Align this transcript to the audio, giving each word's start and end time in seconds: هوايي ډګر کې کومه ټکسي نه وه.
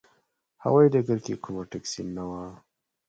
هوايي 0.63 0.89
ډګر 0.93 1.19
کې 1.25 1.33
کومه 1.43 1.63
ټکسي 1.71 2.03
نه 2.15 2.23
وه. 2.29 2.43